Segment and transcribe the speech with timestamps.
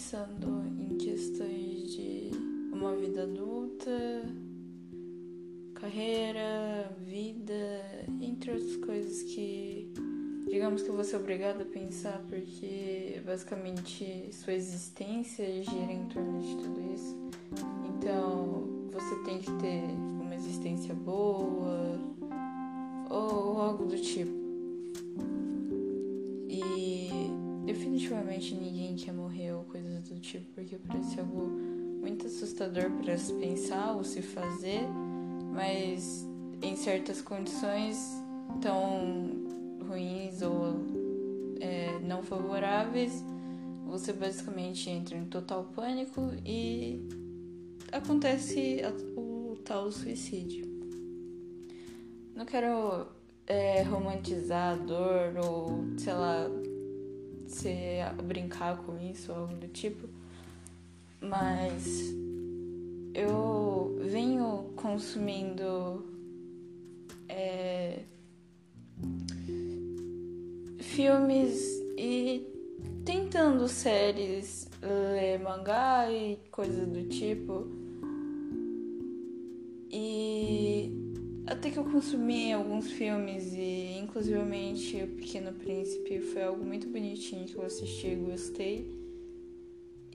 [0.00, 2.30] pensando em questões de
[2.72, 4.24] uma vida adulta,
[5.74, 7.82] carreira, vida,
[8.22, 9.92] entre outras coisas que
[10.48, 16.40] digamos que eu vou ser obrigada a pensar porque basicamente sua existência gira em torno
[16.40, 17.16] de tudo isso.
[17.90, 19.82] Então você tem que ter
[20.18, 22.00] uma existência boa
[23.10, 24.39] ou algo do tipo.
[28.10, 31.46] Definitivamente ninguém quer morrer ou coisas do tipo porque parece algo
[32.00, 34.80] muito assustador para se pensar ou se fazer
[35.52, 36.26] mas
[36.60, 37.96] em certas condições
[38.60, 39.30] tão
[39.88, 40.74] ruins ou
[41.60, 43.24] é, não favoráveis,
[43.86, 47.00] você basicamente entra em total pânico e
[47.92, 48.80] acontece
[49.16, 50.66] o tal suicídio.
[52.34, 53.06] Não quero
[53.46, 56.48] é, romantizar a dor ou, sei lá,
[57.50, 60.08] se, brincar com isso ou algo do tipo,
[61.20, 61.84] mas
[63.14, 66.06] eu venho consumindo
[67.28, 68.04] é,
[70.80, 72.46] filmes e
[73.04, 77.79] tentando séries, ler mangá e coisas do tipo.
[81.90, 88.08] Consumi alguns filmes e inclusivamente O Pequeno Príncipe foi algo muito bonitinho que eu assisti
[88.08, 89.00] e gostei.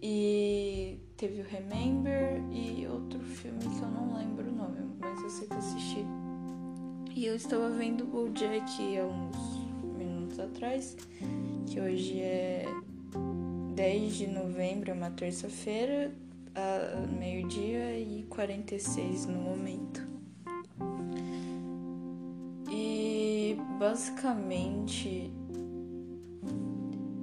[0.02, 5.30] E teve o Remember e outro filme que eu não lembro o nome, mas eu
[5.30, 6.06] sei que assisti.
[7.16, 10.96] E eu estava vendo o BoJack há uns minutos atrás,
[11.66, 12.66] que hoje é
[13.74, 16.14] 10 de novembro, é uma terça-feira,
[17.18, 20.15] meio-dia e 46 no momento.
[23.78, 25.32] Basicamente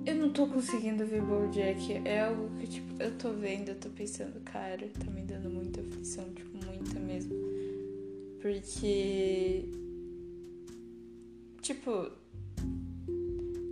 [0.04, 1.92] eu não tô conseguindo ver Bojack.
[2.04, 5.80] É algo que, tipo, eu tô vendo, eu tô pensando, cara, tá me dando muita
[5.80, 7.34] aflição, tipo, muita mesmo.
[8.40, 9.68] Porque.
[11.60, 12.10] Tipo.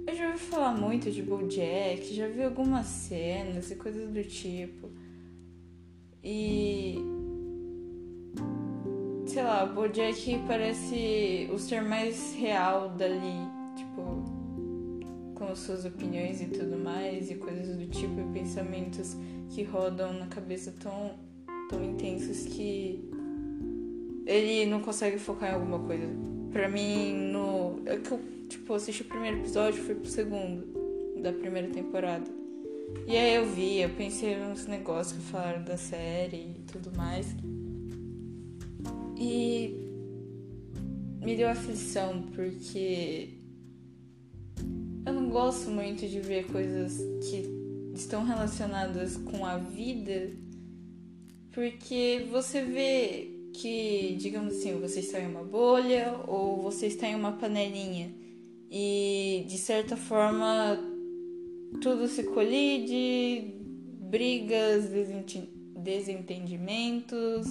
[0.06, 4.88] Eu já ouvi falar muito de Bojack, já vi algumas cenas e coisas do tipo.
[6.22, 6.96] E.
[9.30, 13.48] Sei lá, o Bojack parece o ser mais real dali
[15.36, 19.16] com suas opiniões e tudo mais, e coisas do tipo, e pensamentos
[19.50, 21.12] que rodam na cabeça tão,
[21.68, 23.08] tão intensos que
[24.26, 26.08] ele não consegue focar em alguma coisa.
[26.50, 27.80] Pra mim, no.
[27.86, 30.66] É que eu, tipo, assisti o primeiro episódio, fui pro segundo
[31.22, 32.28] da primeira temporada.
[33.06, 37.28] E aí eu vi, eu pensei nos negócios que falaram da série e tudo mais.
[39.20, 39.76] E
[41.22, 43.34] me deu aflição, porque
[45.04, 46.96] eu não gosto muito de ver coisas
[47.28, 47.44] que
[47.94, 50.32] estão relacionadas com a vida,
[51.52, 57.14] porque você vê que, digamos assim, você está em uma bolha ou você está em
[57.14, 58.14] uma panelinha
[58.70, 60.78] e de certa forma
[61.82, 63.54] tudo se colide,
[64.00, 64.86] brigas,
[65.76, 67.46] desentendimentos.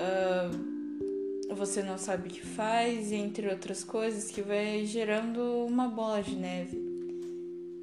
[0.00, 6.22] Uh, você não sabe o que faz, entre outras coisas, que vai gerando uma bola
[6.22, 6.90] de neve.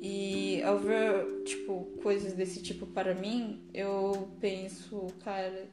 [0.02, 5.70] E ao ver, tipo, coisas desse tipo para mim, eu penso, cara,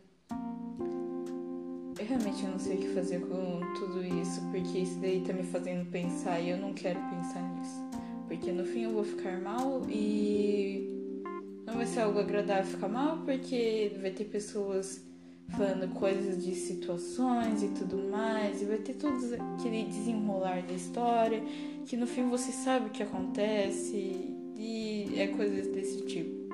[1.99, 5.45] eu realmente não sei o que fazer com tudo isso, porque isso daí tá me
[5.45, 7.81] fazendo pensar e eu não quero pensar nisso.
[8.27, 11.23] Porque no fim eu vou ficar mal e
[11.65, 15.03] não vai ser algo agradável ficar mal, porque vai ter pessoas
[15.51, 19.17] falando coisas de situações e tudo mais, e vai ter todo
[19.57, 21.43] aquele desenrolar da história,
[21.87, 26.45] que no fim você sabe o que acontece, e é coisas desse tipo.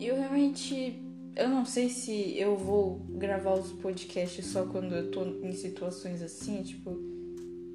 [0.00, 1.02] Eu realmente.
[1.34, 6.22] Eu não sei se eu vou gravar os podcasts só quando eu tô em situações
[6.22, 6.98] assim, tipo,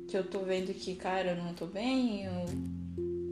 [0.08, 2.46] que eu tô vendo que, cara, eu não tô bem, eu,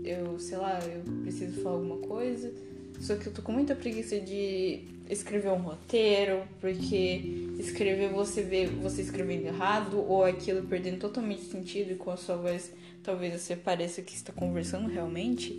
[0.03, 2.53] eu sei lá, eu preciso falar alguma coisa.
[2.99, 8.67] Só que eu tô com muita preguiça de escrever um roteiro, porque escrever você vê
[8.67, 12.71] você escrevendo errado ou aquilo perdendo totalmente sentido e com a sua voz
[13.03, 15.51] talvez você pareça que está conversando realmente.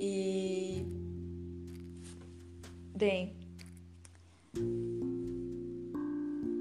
[0.00, 0.84] E
[2.96, 3.32] bem,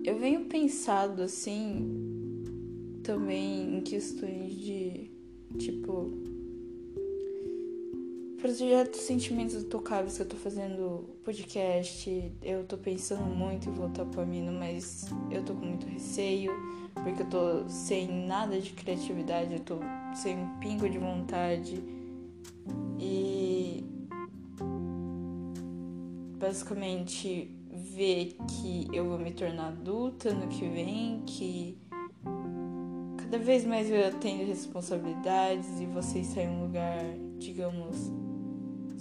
[0.06, 2.12] eu venho pensado assim
[3.04, 5.10] também em questões de
[5.58, 6.31] tipo
[8.42, 14.22] projetos sentimentos intocáveis que eu tô fazendo podcast, eu tô pensando muito em voltar pro
[14.22, 16.52] Amino, mas eu tô com muito receio,
[16.96, 19.78] porque eu tô sem nada de criatividade, eu tô
[20.16, 21.84] sem um pingo de vontade.
[23.00, 23.86] E
[26.40, 31.78] basicamente ver que eu vou me tornar adulta no que vem, que
[33.18, 37.04] cada vez mais eu tenho responsabilidades e vocês saem um lugar,
[37.38, 38.12] digamos,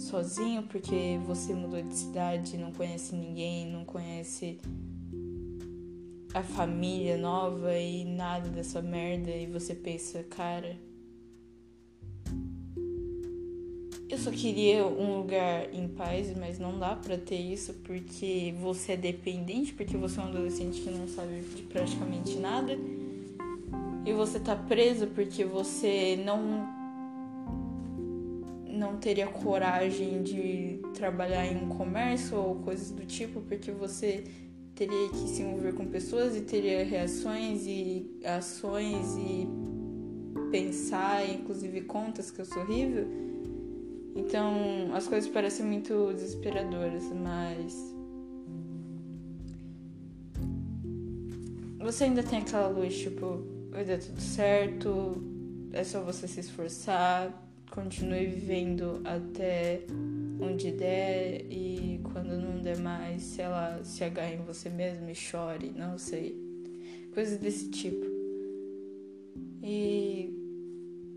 [0.01, 4.59] sozinho porque você mudou de cidade, não conhece ninguém, não conhece
[6.33, 10.77] a família nova e nada dessa merda e você pensa, cara,
[14.09, 18.93] eu só queria um lugar em paz, mas não dá para ter isso porque você
[18.93, 22.77] é dependente, porque você é um adolescente que não sabe de praticamente nada.
[24.05, 26.80] E você tá preso porque você não
[28.81, 34.23] não teria coragem de trabalhar em um comércio ou coisas do tipo, porque você
[34.73, 39.47] teria que se envolver com pessoas e teria reações e ações e
[40.49, 43.07] pensar, inclusive contas que eu sou horrível.
[44.15, 47.95] Então as coisas parecem muito desesperadoras, mas
[51.79, 55.23] você ainda tem aquela luz, tipo, vai dar tudo certo,
[55.71, 57.31] é só você se esforçar,
[57.71, 59.81] continue vivendo até
[60.39, 65.15] onde der e quando não der mais, sei lá, se agarre em você mesmo e
[65.15, 66.35] chore, não sei.
[67.13, 68.05] Coisas desse tipo.
[69.63, 70.29] E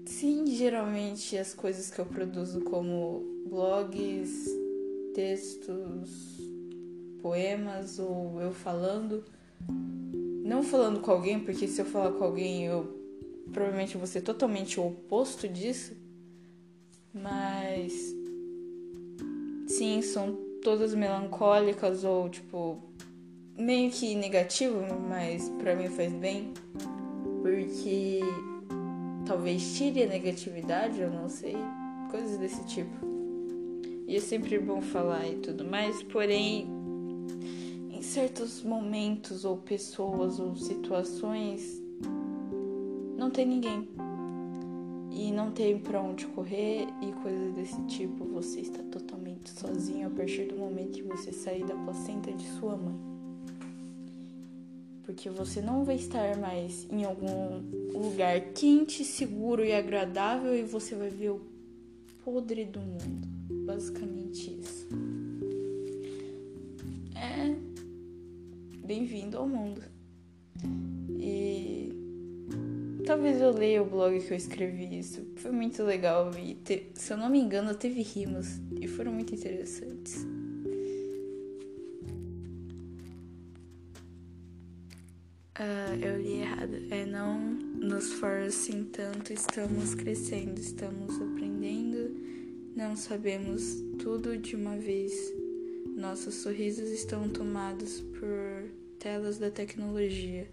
[0.07, 4.47] sim, geralmente as coisas que eu produzo como blogs,
[5.13, 6.39] textos,
[7.21, 9.25] poemas ou eu falando,
[10.45, 13.03] não falando com alguém, porque se eu falar com alguém eu
[13.53, 16.04] provavelmente vou ser totalmente o oposto disso
[17.15, 18.15] mas
[19.69, 22.83] sim, são todas melancólicas ou tipo
[23.57, 26.53] meio que negativo, mas para mim faz bem,
[27.43, 28.21] porque
[29.27, 31.57] talvez tire a negatividade, eu não sei,
[32.11, 33.07] coisas desse tipo.
[34.07, 36.67] E é sempre bom falar e tudo mais, porém
[37.91, 41.83] em certos momentos ou pessoas ou situações
[43.17, 43.89] não tem ninguém
[45.15, 50.11] e não tem para onde correr e coisas desse tipo, você está totalmente sozinho a
[50.11, 52.99] partir do momento que você sair da placenta de sua mãe.
[55.05, 57.61] Porque você não vai estar mais em algum
[57.93, 61.41] lugar quente, seguro e agradável e você vai ver o
[62.25, 63.29] podre do mundo.
[63.65, 64.89] Basicamente isso.
[67.15, 67.55] É
[68.85, 69.94] bem-vindo ao mundo.
[73.15, 75.25] Talvez eu leia o blog que eu escrevi isso.
[75.37, 79.33] Foi muito legal e, te, se eu não me engano, teve rimas e foram muito
[79.33, 80.25] interessantes.
[85.57, 86.75] Uh, eu li errado.
[86.91, 92.17] É não nos forcem tanto, estamos crescendo, estamos aprendendo,
[92.75, 95.13] não sabemos tudo de uma vez.
[95.97, 100.49] Nossos sorrisos estão tomados por telas da tecnologia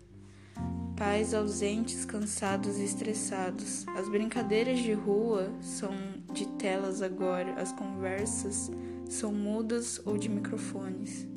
[1.01, 3.87] pais ausentes, cansados e estressados.
[3.97, 5.89] As brincadeiras de rua são
[6.31, 8.69] de telas agora, as conversas
[9.09, 11.27] são mudas ou de microfones.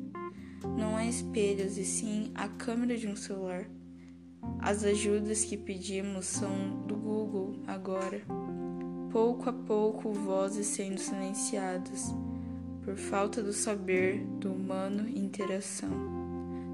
[0.77, 3.65] Não há espelhos e sim a câmera de um celular.
[4.59, 8.21] As ajudas que pedimos são do Google agora.
[9.11, 12.13] Pouco a pouco, vozes sendo silenciadas
[12.83, 15.89] por falta do saber do humano interação.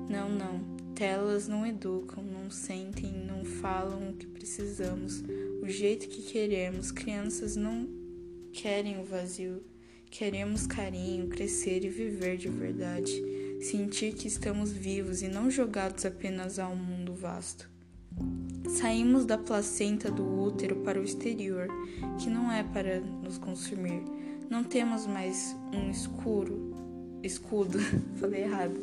[0.10, 0.82] Não, não.
[0.94, 5.24] Telas não educam, sentem, não falam o que precisamos,
[5.62, 6.92] o jeito que queremos.
[6.92, 7.88] Crianças não
[8.52, 9.64] querem o vazio.
[10.10, 13.12] Queremos carinho, crescer e viver de verdade.
[13.62, 17.70] Sentir que estamos vivos e não jogados apenas a um mundo vasto.
[18.78, 21.68] Saímos da placenta do útero para o exterior,
[22.22, 24.04] que não é para nos consumir.
[24.50, 27.80] Não temos mais um escuro, escudo,
[28.20, 28.80] falei errado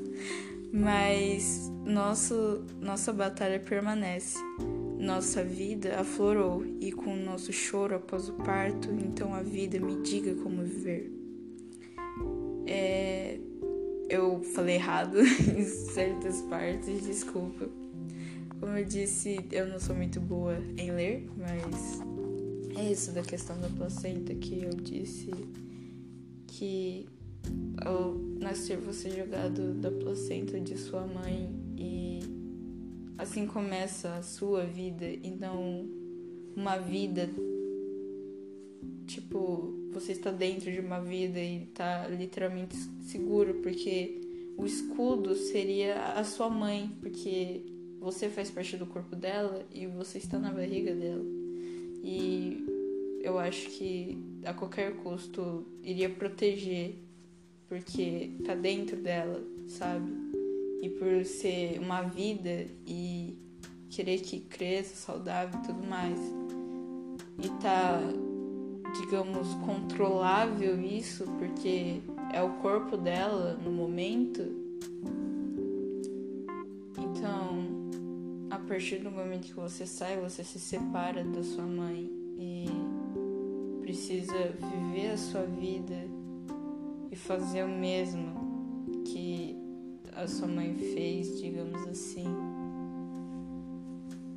[0.73, 4.39] mas nosso, nossa batalha permanece.
[4.99, 10.03] Nossa vida aflorou e com o nosso choro após o parto, então a vida me
[10.03, 11.13] diga como viver.
[12.67, 13.39] É,
[14.09, 17.69] eu falei errado em certas partes, desculpa.
[18.59, 22.01] Como eu disse, eu não sou muito boa em ler, mas
[22.77, 25.31] é isso da questão da placenta que eu disse
[26.47, 27.07] que
[27.85, 32.21] ao nascer você jogado da placenta de sua mãe e
[33.17, 35.07] assim começa a sua vida.
[35.07, 35.89] E não
[36.57, 37.29] uma vida
[39.07, 44.21] tipo você está dentro de uma vida e está literalmente seguro porque
[44.57, 47.63] o escudo seria a sua mãe porque
[48.01, 51.25] você faz parte do corpo dela e você está na barriga dela.
[52.05, 52.65] E
[53.21, 56.95] eu acho que a qualquer custo iria proteger
[57.69, 60.11] porque tá dentro dela, sabe?
[60.83, 63.37] E por ser uma vida e
[63.91, 66.19] querer que cresça saudável e tudo mais.
[67.43, 68.01] E tá,
[69.01, 72.01] digamos, controlável isso, porque
[72.33, 74.43] é o corpo dela no momento.
[76.97, 77.67] Então,
[78.51, 82.67] a partir do momento que você sai, você se separa da sua mãe e
[83.83, 86.18] precisa viver a sua vida
[87.11, 89.57] e fazer o mesmo que
[90.15, 92.27] a sua mãe fez, digamos assim.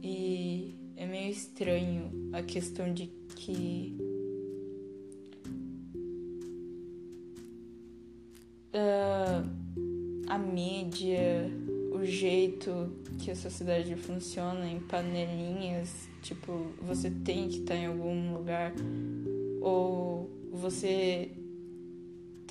[0.03, 3.97] E é meio estranho a questão de que
[8.73, 9.43] uh,
[10.27, 11.51] a mídia,
[11.91, 18.33] o jeito que a sociedade funciona em panelinhas, tipo, você tem que estar em algum
[18.33, 18.73] lugar
[19.61, 21.31] ou você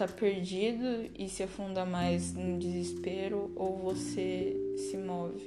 [0.00, 5.44] tá perdido e se afunda mais no desespero ou você se move.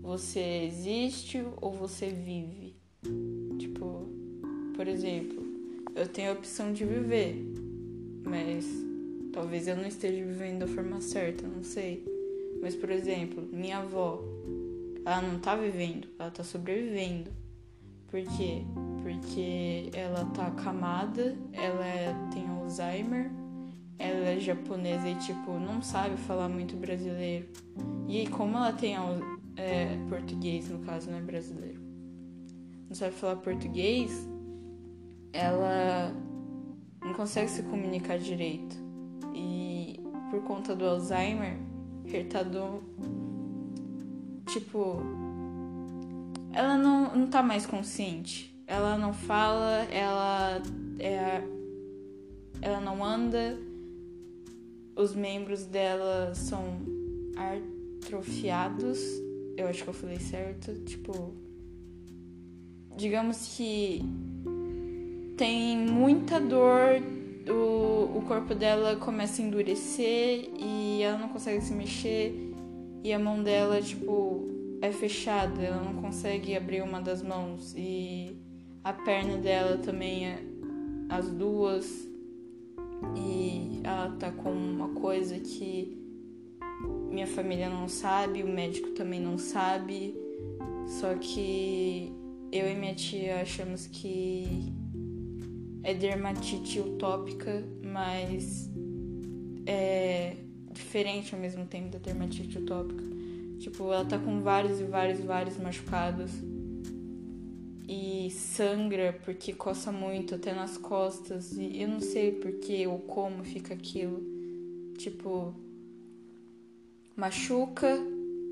[0.00, 2.76] Você existe ou você vive.
[3.58, 4.06] Tipo,
[4.76, 5.42] por exemplo,
[5.96, 7.34] eu tenho a opção de viver,
[8.24, 8.64] mas
[9.32, 12.06] talvez eu não esteja vivendo da forma certa, não sei.
[12.62, 14.22] Mas, por exemplo, minha avó,
[15.04, 17.32] ela não tá vivendo, ela tá sobrevivendo.
[18.08, 18.62] Por quê?
[19.02, 23.30] Porque ela tá acamada, ela tem Alzheimer,
[23.98, 27.48] ela é japonesa e, tipo, não sabe falar muito brasileiro.
[28.08, 28.96] E como ela tem
[29.56, 31.80] é, português, no caso, não é brasileiro,
[32.88, 34.28] não sabe falar português,
[35.32, 36.12] ela
[37.00, 38.76] não consegue se comunicar direito.
[39.34, 40.00] E
[40.30, 41.58] por conta do Alzheimer,
[42.06, 42.82] retardou.
[44.46, 45.00] Tipo,
[46.52, 48.52] ela não, não tá mais consciente.
[48.66, 50.62] Ela não fala, ela
[50.98, 51.42] é.
[52.62, 53.58] Ela não anda.
[54.96, 56.78] Os membros dela são
[58.00, 58.98] atrofiados.
[59.56, 60.72] Eu acho que eu falei certo.
[60.84, 61.34] Tipo.
[62.96, 64.02] Digamos que
[65.36, 67.02] tem muita dor,
[67.48, 72.52] o, o corpo dela começa a endurecer e ela não consegue se mexer
[73.02, 74.48] e a mão dela, tipo,
[74.80, 78.36] é fechada, ela não consegue abrir uma das mãos e
[78.84, 80.42] a perna dela também é
[81.08, 82.08] as duas
[83.16, 85.98] e ela tá com uma coisa que
[87.10, 90.14] minha família não sabe, o médico também não sabe.
[90.86, 92.12] Só que
[92.50, 94.72] eu e minha tia achamos que
[95.82, 98.70] é dermatite utópica, mas
[99.66, 100.36] é
[100.72, 103.04] diferente ao mesmo tempo da dermatite utópica.
[103.58, 106.32] Tipo, ela tá com vários e vários e vários machucados.
[107.94, 111.52] E sangra porque coça muito, até nas costas.
[111.58, 114.22] E eu não sei porquê ou como fica aquilo.
[114.96, 115.54] Tipo,
[117.14, 117.98] machuca,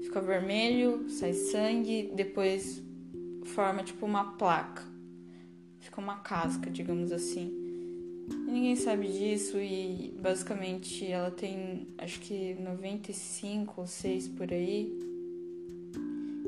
[0.02, 2.82] fica vermelho, sai sangue, depois
[3.47, 4.82] forma tipo uma placa.
[5.78, 7.47] Fica uma casca, digamos assim.
[8.47, 15.09] E ninguém sabe disso e basicamente ela tem acho que 95 ou 6 por aí.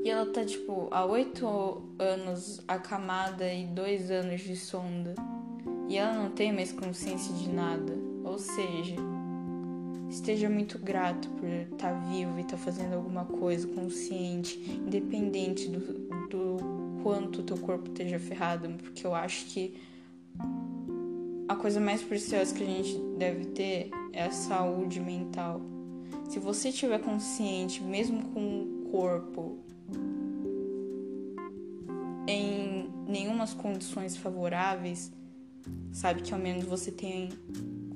[0.05, 5.15] E ela tá tipo há 8 anos acamada e 2 anos de sonda.
[5.89, 7.97] E ela não tem mais consciência de nada.
[8.25, 8.97] Ou seja,
[10.11, 15.69] esteja muito grato por estar tá vivo e estar tá fazendo alguma coisa consciente, independente
[15.69, 15.79] do,
[16.29, 19.77] do quanto teu corpo esteja ferrado, porque eu acho que
[21.49, 25.61] a coisa mais preciosa que a gente deve ter é a saúde mental.
[26.29, 29.59] Se você estiver consciente, mesmo com o corpo
[32.27, 35.13] em nenhumas condições favoráveis,
[35.93, 37.29] sabe que ao menos você tem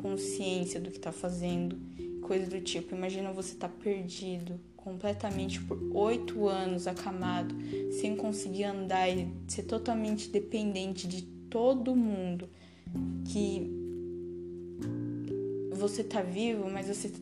[0.00, 1.78] consciência do que está fazendo,
[2.22, 2.94] coisa do tipo.
[2.94, 7.54] Imagina você tá perdido completamente por oito anos acamado,
[8.00, 12.48] sem conseguir andar e ser totalmente dependente de todo mundo
[13.24, 13.68] que
[15.72, 17.12] você tá vivo, mas você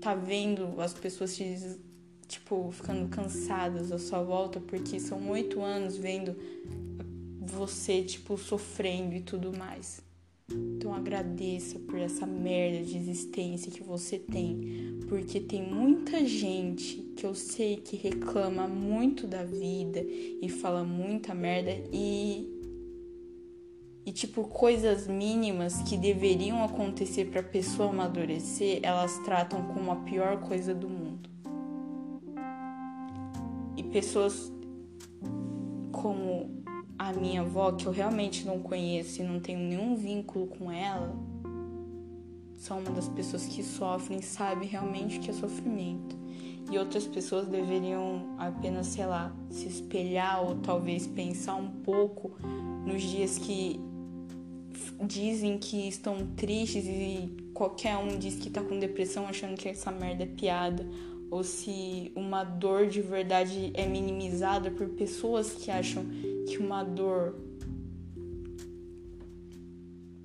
[0.00, 1.78] tá vendo as pessoas te,
[2.28, 6.36] tipo, ficando cansadas à sua volta, porque são oito anos vendo
[7.40, 10.06] você, tipo, sofrendo e tudo mais.
[10.50, 17.26] Então agradeça por essa merda de existência que você tem, porque tem muita gente que
[17.26, 22.54] eu sei que reclama muito da vida e fala muita merda e
[24.06, 30.40] e tipo coisas mínimas que deveriam acontecer para pessoa amadurecer, elas tratam como a pior
[30.40, 31.28] coisa do mundo.
[33.90, 34.52] Pessoas
[35.92, 36.62] como
[36.98, 41.14] a minha avó, que eu realmente não conheço e não tenho nenhum vínculo com ela,
[42.56, 46.16] são uma das pessoas que sofrem, sabe realmente o que é sofrimento.
[46.70, 52.32] E outras pessoas deveriam apenas, sei lá, se espelhar ou talvez pensar um pouco
[52.84, 53.80] nos dias que
[55.06, 59.90] dizem que estão tristes e qualquer um diz que tá com depressão achando que essa
[59.90, 60.86] merda é piada
[61.30, 66.04] ou se uma dor de verdade é minimizada por pessoas que acham
[66.46, 67.34] que uma dor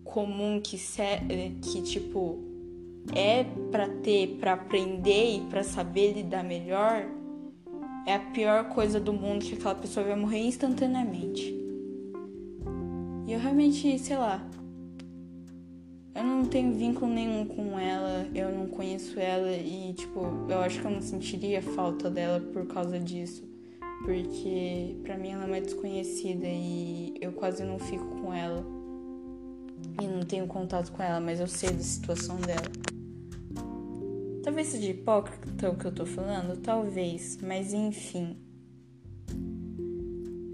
[0.03, 0.77] comum que
[1.62, 2.39] que tipo
[3.13, 7.05] é para ter, para aprender e para saber lidar melhor,
[8.05, 11.53] é a pior coisa do mundo que aquela pessoa vai morrer instantaneamente.
[13.25, 14.45] E eu realmente, sei lá,
[16.15, 20.79] eu não tenho vínculo nenhum com ela, eu não conheço ela e, tipo, eu acho
[20.79, 23.43] que eu não sentiria falta dela por causa disso.
[24.05, 28.63] Porque pra mim ela é uma desconhecida e eu quase não fico com ela.
[30.01, 32.62] E não tenho contato com ela, mas eu sei da situação dela.
[34.43, 38.38] Talvez seja hipócrita o que eu tô falando, talvez, mas enfim.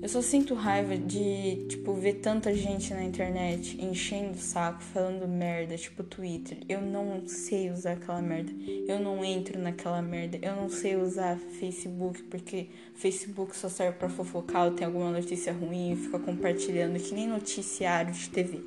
[0.01, 5.27] Eu só sinto raiva de, tipo, ver tanta gente na internet enchendo o saco, falando
[5.27, 6.57] merda, tipo Twitter.
[6.69, 8.49] Eu não sei usar aquela merda.
[8.87, 10.39] Eu não entro naquela merda.
[10.41, 15.51] Eu não sei usar Facebook, porque Facebook só serve para fofocar ou tem alguma notícia
[15.51, 18.61] ruim e fica compartilhando que nem noticiário de TV.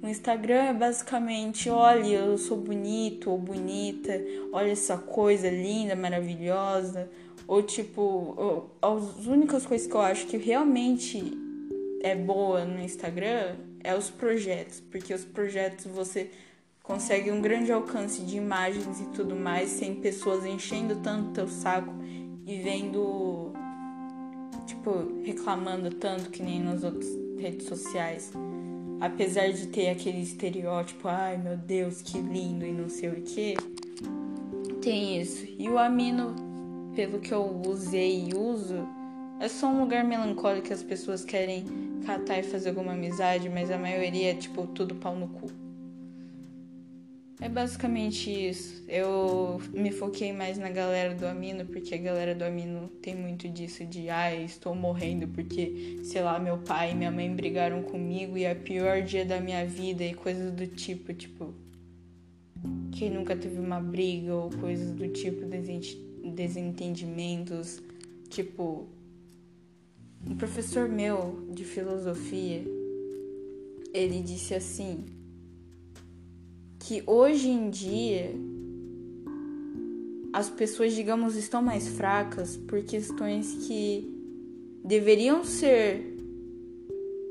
[0.00, 4.12] O Instagram é basicamente, olha, eu sou bonito ou bonita,
[4.52, 7.10] olha essa coisa linda, maravilhosa
[7.46, 11.32] ou tipo, as únicas coisas que eu acho que realmente
[12.02, 16.30] é boa no Instagram é os projetos, porque os projetos você
[16.82, 21.92] consegue um grande alcance de imagens e tudo mais sem pessoas enchendo tanto teu saco
[22.46, 23.52] e vendo
[24.66, 27.08] tipo reclamando tanto que nem nas outras
[27.38, 28.32] redes sociais.
[29.00, 33.54] Apesar de ter aquele estereótipo, ai meu Deus, que lindo e não sei o que,
[34.80, 35.44] tem isso.
[35.58, 36.45] E o Amino
[36.96, 38.88] pelo que eu usei e uso,
[39.38, 41.62] é só um lugar melancólico que as pessoas querem
[42.06, 45.50] catar e fazer alguma amizade, mas a maioria é tipo tudo pau no cu.
[47.38, 48.82] É basicamente isso.
[48.88, 53.46] Eu me foquei mais na galera do Amino, porque a galera do Amino tem muito
[53.46, 58.38] disso de ah, estou morrendo porque, sei lá, meu pai e minha mãe brigaram comigo
[58.38, 61.52] e é o pior dia da minha vida e coisas do tipo, tipo.
[62.90, 65.44] Quem nunca teve uma briga ou coisas do tipo,
[66.30, 67.82] desentendimentos.
[68.28, 68.86] Tipo,
[70.26, 72.64] um professor meu de filosofia,
[73.92, 75.04] ele disse assim:
[76.78, 78.32] que hoje em dia
[80.32, 84.14] as pessoas, digamos, estão mais fracas por questões que
[84.84, 86.14] deveriam ser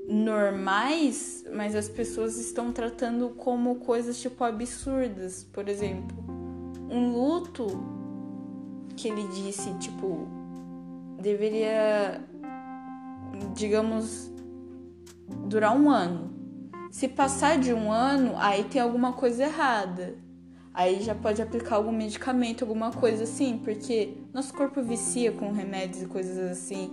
[0.10, 5.44] normais, mas as pessoas estão tratando como coisas tipo absurdas.
[5.54, 6.18] Por exemplo,
[6.90, 7.68] um luto
[8.96, 10.28] que ele disse, tipo,
[11.20, 12.22] deveria,
[13.54, 14.32] digamos,
[15.48, 16.34] durar um ano.
[16.92, 20.16] Se passar de um ano, aí tem alguma coisa errada.
[20.74, 26.04] Aí já pode aplicar algum medicamento, alguma coisa assim, porque nosso corpo vicia com remédios
[26.04, 26.92] e coisas assim.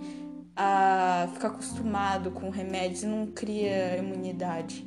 [0.55, 4.85] A ficar acostumado com remédios não cria imunidade.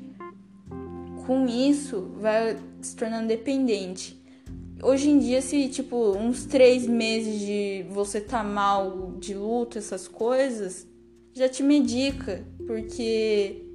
[1.26, 4.22] Com isso, vai se tornando dependente.
[4.82, 10.06] Hoje em dia, se tipo, uns três meses de você tá mal de luto, essas
[10.06, 10.86] coisas,
[11.32, 12.46] já te medica.
[12.66, 13.70] Porque,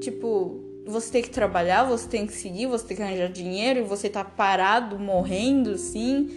[0.00, 3.82] tipo, você tem que trabalhar, você tem que seguir, você tem que arranjar dinheiro e
[3.82, 6.30] você tá parado, morrendo, sim,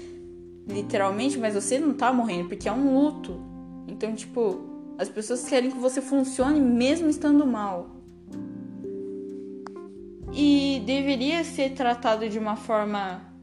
[0.67, 3.39] literalmente, mas você não tá morrendo, porque é um luto.
[3.87, 4.61] Então, tipo,
[4.97, 7.91] as pessoas querem que você funcione mesmo estando mal.
[10.33, 13.34] E deveria ser tratado de uma forma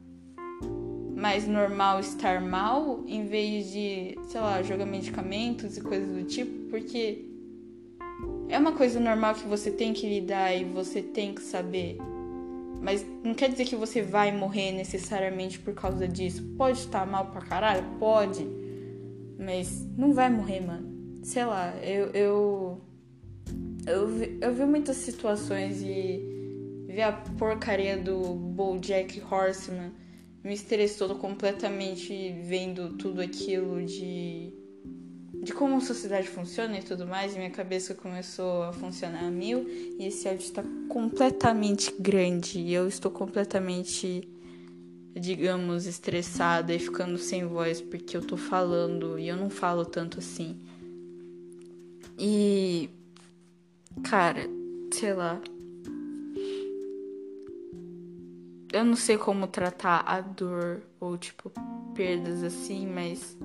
[1.22, 6.68] mais normal estar mal em vez de, sei lá, jogar medicamentos e coisas do tipo,
[6.68, 7.24] porque
[8.48, 11.96] é uma coisa normal que você tem que lidar e você tem que saber.
[12.80, 16.42] Mas não quer dizer que você vai morrer necessariamente por causa disso.
[16.58, 17.84] Pode estar mal pra caralho?
[18.00, 18.44] Pode.
[19.38, 21.20] Mas não vai morrer, mano.
[21.22, 22.06] Sei lá, eu.
[22.08, 22.80] Eu,
[23.86, 26.20] eu, vi, eu vi muitas situações e
[26.88, 30.01] vi a porcaria do Bojack Horseman
[30.44, 34.52] me estressou completamente vendo tudo aquilo de
[35.42, 39.30] de como a sociedade funciona e tudo mais, e minha cabeça começou a funcionar a
[39.30, 39.66] mil,
[39.98, 44.22] e esse áudio está completamente grande, e eu estou completamente,
[45.18, 50.20] digamos, estressada e ficando sem voz porque eu tô falando e eu não falo tanto
[50.20, 50.56] assim.
[52.16, 52.88] E
[54.04, 54.48] cara,
[54.92, 55.40] sei lá,
[58.72, 61.52] eu não sei como tratar a dor ou tipo
[61.94, 63.36] perdas assim, mas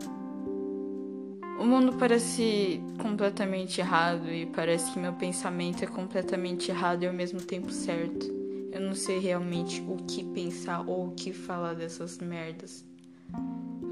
[1.60, 7.14] o mundo parece completamente errado e parece que meu pensamento é completamente errado e ao
[7.14, 8.26] mesmo tempo certo.
[8.72, 12.86] Eu não sei realmente o que pensar ou o que falar dessas merdas.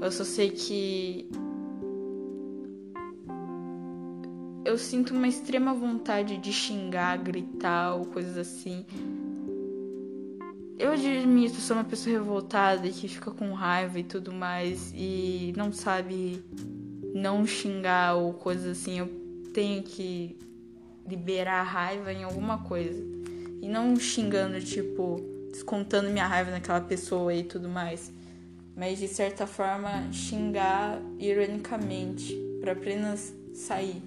[0.00, 1.28] Eu só sei que
[4.64, 8.84] eu sinto uma extrema vontade de xingar, gritar ou coisas assim.
[10.78, 15.72] Eu admito, sou uma pessoa revoltada que fica com raiva e tudo mais e não
[15.72, 16.44] sabe
[17.14, 18.98] não xingar ou coisas assim.
[18.98, 19.08] Eu
[19.54, 20.36] tenho que
[21.08, 23.02] liberar a raiva em alguma coisa.
[23.62, 28.12] E não xingando, tipo, descontando minha raiva naquela pessoa e tudo mais.
[28.76, 34.02] Mas de certa forma xingar ironicamente para apenas sair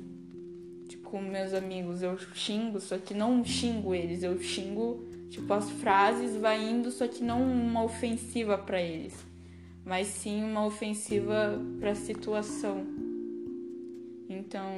[1.09, 6.35] com meus amigos, eu xingo, só que não xingo eles, eu xingo, tipo, as frases
[6.35, 9.13] vai indo, só que não uma ofensiva para eles,
[9.85, 12.85] mas sim uma ofensiva para a situação.
[14.29, 14.69] Então,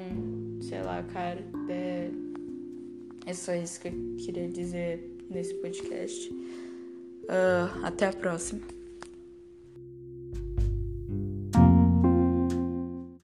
[0.62, 2.10] sei lá, cara, é,
[3.26, 6.30] é só isso que eu queria dizer nesse podcast.
[7.24, 8.62] Uh, até a próxima.